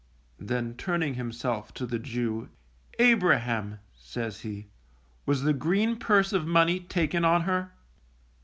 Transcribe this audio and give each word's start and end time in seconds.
_Then 0.47 0.73
turning 0.77 1.13
himself 1.13 1.75
to 1.75 1.85
the 1.85 1.99
Jew, 1.99 2.49
Abraham, 2.97 3.77
says 3.93 4.39
he, 4.39 4.65
_was 5.27 5.43
the 5.43 5.53
green 5.53 5.95
purse 5.97 6.33
of 6.33 6.47
money 6.47 6.79
taken 6.79 7.23
on 7.23 7.43
her? 7.43 7.71